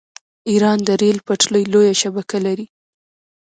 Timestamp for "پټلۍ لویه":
1.27-1.93